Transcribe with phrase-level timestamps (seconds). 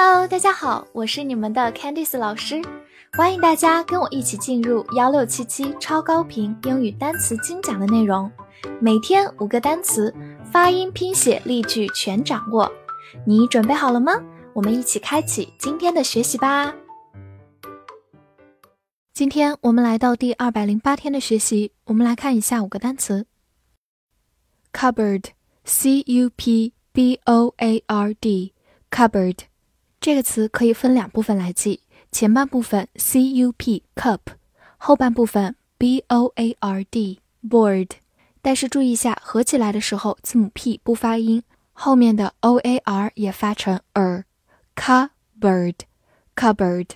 [0.00, 2.62] Hello，大家好，我是你们的 Candice 老师，
[3.14, 8.30] 欢迎大家跟我一起进入幺六七七超高频英语单词精讲的内容，
[8.80, 10.14] 每天五个单词，
[10.52, 12.70] 发音、拼写、例句全掌握，
[13.26, 14.12] 你准备好了吗？
[14.52, 16.72] 我们一起开启今天的学习吧。
[19.12, 23.26] 今天我们来到第二百零八天的学习，我们来看一下五个单词
[24.72, 29.38] ：cupboard，c u p b o a r d，cupboard。
[30.00, 31.80] 这个词可以分两部分来记，
[32.12, 34.20] 前半部分 c u p cup，
[34.76, 37.90] 后半部分 b o a r d board。
[38.40, 44.22] 但是注意一下，合起来的时候字母 p 不发音，后面的 o a r 也发成 er。
[44.76, 46.90] cupboard，cupboard，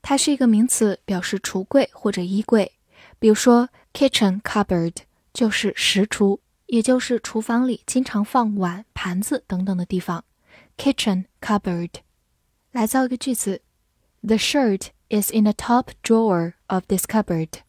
[0.00, 2.72] 它是一个名词，表示橱柜或者衣柜。
[3.18, 4.94] 比如说 kitchen cupboard
[5.34, 10.24] 就是食橱，也就是厨房里经常放碗、盘子等等的地方。
[10.78, 11.90] kitchen cupboard。
[12.73, 13.61] 来造一个句子：
[14.21, 17.61] The shirt is in the top drawer of this cupboard。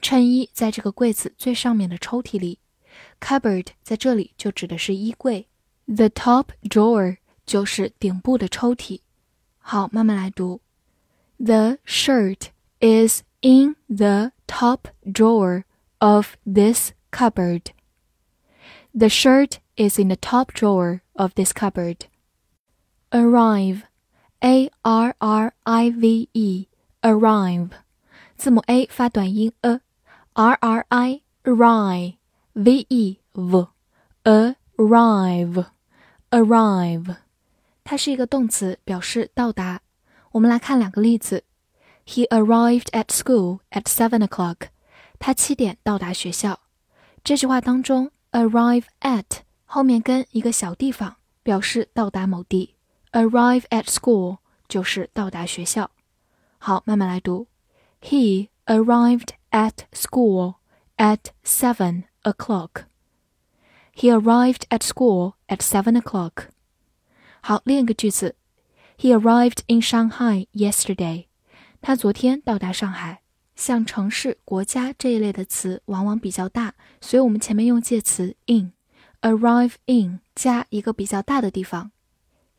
[0.00, 2.58] 衬衣在这个柜子最上面的抽屉里。
[3.20, 5.48] Cupboard 在这里就指的是衣柜。
[5.86, 9.00] The top drawer 就是顶部的抽屉。
[9.58, 10.60] 好，慢慢来读。
[11.38, 12.48] The shirt
[12.80, 15.64] is in the top drawer
[15.98, 17.66] of this cupboard.
[18.92, 22.06] The shirt is in the top drawer of this cupboard.
[23.10, 23.82] Arrive
[24.39, 27.69] a r r i v e，arrive，
[28.37, 32.17] 字母 a 发短音 a，r r i r i
[32.53, 33.67] v e v
[34.23, 35.65] arrive
[36.29, 37.15] arrive，
[37.83, 39.81] 它是一个动词，表示到达。
[40.31, 41.43] 我们来看两个例子。
[42.05, 44.69] He arrived at school at seven o'clock。
[45.19, 46.61] 他七点到达学校。
[47.23, 49.25] 这句话当中，arrive at
[49.65, 52.76] 后面跟一个小地方，表示到达某地。
[53.16, 55.90] Arrive at school 就是到达学校。
[56.58, 57.46] 好，慢慢来读。
[58.00, 60.54] He arrived at school
[60.96, 62.84] at seven o'clock.
[63.94, 66.48] He arrived at school at seven o'clock.
[67.40, 68.36] 好，另一个句子。
[68.96, 71.26] He arrived in Shanghai yesterday.
[71.80, 73.22] 他昨天到达上海。
[73.54, 81.92] 像城市、国家这一类的词往往比较大，所以我们前面用介词 in。Arrive in 加一个比较大的地方。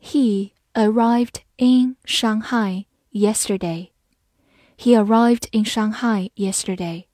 [0.00, 3.90] He arrived in Shanghai yesterday.
[4.76, 7.06] He arrived in Shanghai yesterday.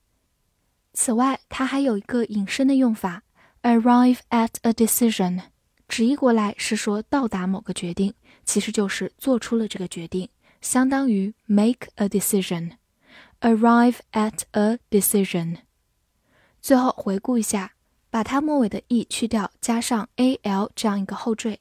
[0.92, 3.22] 此外，它还有一个引申的用法，
[3.62, 5.42] arrive at a decision，
[5.86, 10.28] 直译过来是说到达某个决定，其实就是做出了这个决定，
[10.60, 15.58] 相当于 make a decision。arrive at a decision。
[16.60, 17.72] 最后回顾一下，
[18.10, 21.60] 把它末尾的 e 去掉，加上 a l 这样一个后缀。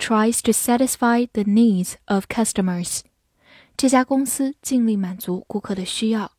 [0.00, 3.00] tries to satisfy the needs of customers。
[3.76, 6.32] 这家公司尽力满足顾客的需要。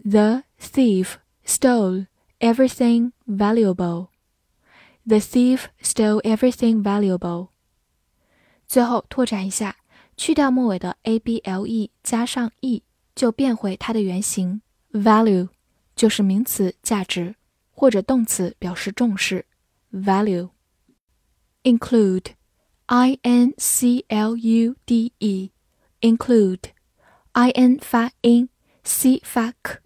[0.04, 2.08] The thief stole
[2.40, 4.10] everything valuable.
[5.06, 7.50] The thief stole everything valuable.
[8.68, 9.78] 最后拓展一下，
[10.16, 12.84] 去掉末尾的 a b l e，加上 e，
[13.16, 14.62] 就变回它的原形。
[14.92, 15.50] value
[15.96, 17.36] 就是名词价值，
[17.72, 19.46] 或者动词表示重视。
[19.94, 20.50] value
[21.64, 22.26] include
[22.88, 25.52] i n c l u d e
[26.02, 26.72] include
[27.32, 28.50] i n 发音，
[28.84, 29.80] c 发 k，l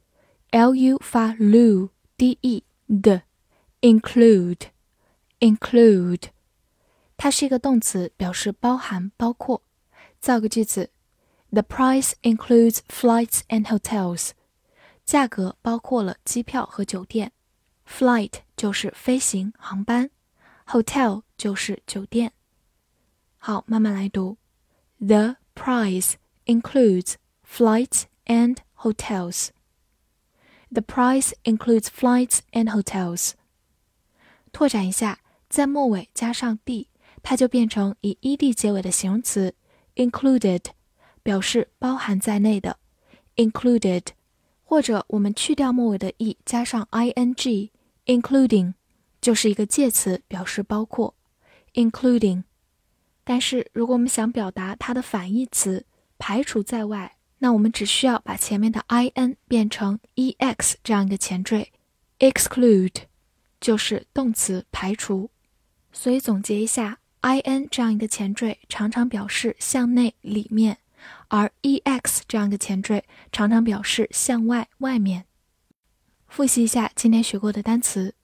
[0.55, 3.23] u 发 lu，d e 的
[3.81, 4.69] include
[5.39, 6.23] include，
[7.17, 9.63] 它是一个动词，表示包含、包括。
[10.19, 10.91] 造个句子：
[11.51, 14.31] The price includes flights and hotels。
[15.03, 17.31] 价格包括了机票和酒店。
[17.87, 20.11] Flight 就是飞行、航班，
[20.67, 22.33] hotel 就是酒店。
[23.37, 24.37] 好，慢慢来读。
[24.99, 26.13] The price
[26.45, 27.15] includes
[27.45, 29.49] flights and hotels.
[30.72, 33.32] The price includes flights and hotels.
[34.52, 36.88] 拓展一下，在末尾加上 d，
[37.22, 39.54] 它就变成以 ed 结尾的形容词
[39.94, 40.62] included，
[41.22, 42.78] 表示包含在内的
[43.36, 44.02] included。
[44.64, 48.74] 或者我们去掉末尾的 e，加上 ing，including，
[49.20, 51.14] 就是一个介词，表示包括
[51.74, 52.42] including。
[53.22, 55.86] 但是如果我们想表达它的反义词
[56.18, 58.82] 排除在外，那我们只需要把前面的
[59.14, 61.72] in 变成 ex 这样一个前缀
[62.18, 63.04] ，exclude。
[63.58, 65.30] 就是动词排除，
[65.90, 70.76] 所以总结一下，in 这样一个前缀常常表示向内里面，
[71.28, 75.24] 而 ex 这样一个前缀常常表示向外外面。
[76.28, 78.14] 复习一下今天学过的单词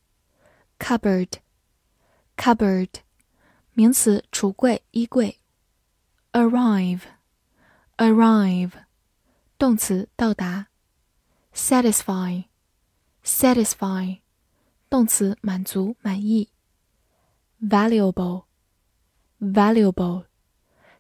[0.79, 2.91] ：cupboard，cupboard，
[3.73, 5.39] 名词，橱柜、衣柜
[6.33, 8.73] ；arrive，arrive，
[9.63, 10.67] 动词，到达
[11.55, 14.19] ；satisfy，satisfy。
[14.91, 16.49] 动词满足、满意。
[17.63, 20.25] valuable，valuable，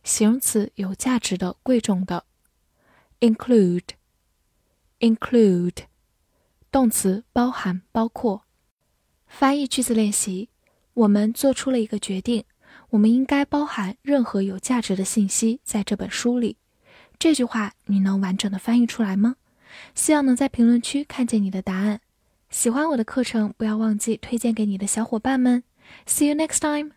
[0.04, 2.24] 形容词有价值的、贵重的。
[3.18, 5.86] include，include，
[6.70, 8.44] 动词包含、包括。
[9.26, 10.50] 翻译句子练习：
[10.94, 12.44] 我们做出了一个决定，
[12.90, 16.58] 我们应该包含任何有价值的信息在这本书里。
[17.22, 19.36] 这句话你能完整的翻译出来吗？
[19.94, 22.00] 希望能在评论区看见你的答案。
[22.50, 25.62] 喜欢我的课程，不要忘记推荐给你的小伙伴们。
[26.04, 26.94] See you next time.